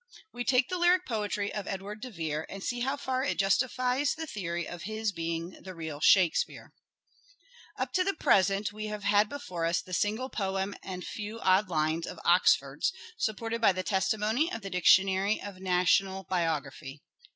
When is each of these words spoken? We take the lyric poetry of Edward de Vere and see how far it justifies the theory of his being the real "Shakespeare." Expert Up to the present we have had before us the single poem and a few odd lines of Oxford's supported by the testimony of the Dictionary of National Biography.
We 0.33 0.43
take 0.43 0.67
the 0.67 0.79
lyric 0.79 1.05
poetry 1.05 1.53
of 1.53 1.67
Edward 1.67 2.01
de 2.01 2.09
Vere 2.09 2.47
and 2.49 2.63
see 2.63 2.79
how 2.79 2.97
far 2.97 3.21
it 3.23 3.37
justifies 3.37 4.15
the 4.15 4.25
theory 4.25 4.67
of 4.67 4.81
his 4.81 5.11
being 5.11 5.51
the 5.61 5.75
real 5.75 5.99
"Shakespeare." 5.99 6.73
Expert 7.77 7.83
Up 7.83 7.93
to 7.93 8.03
the 8.05 8.15
present 8.15 8.73
we 8.73 8.87
have 8.87 9.03
had 9.03 9.29
before 9.29 9.63
us 9.63 9.79
the 9.79 9.93
single 9.93 10.29
poem 10.29 10.73
and 10.81 11.03
a 11.03 11.05
few 11.05 11.39
odd 11.41 11.69
lines 11.69 12.07
of 12.07 12.19
Oxford's 12.25 12.91
supported 13.15 13.61
by 13.61 13.73
the 13.73 13.83
testimony 13.83 14.51
of 14.51 14.63
the 14.63 14.71
Dictionary 14.71 15.39
of 15.39 15.59
National 15.59 16.23
Biography. 16.23 17.03